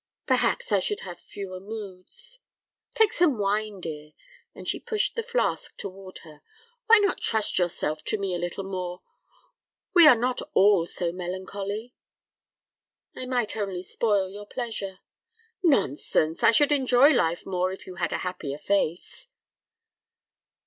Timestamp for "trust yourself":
7.21-8.03